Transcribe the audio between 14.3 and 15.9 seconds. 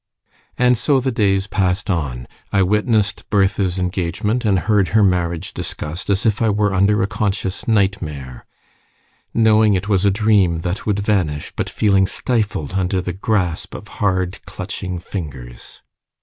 clutching fingers.